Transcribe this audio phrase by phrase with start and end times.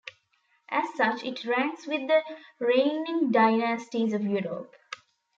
[0.71, 2.23] As such it ranks with the
[2.57, 4.75] reigning dynasties of Europe.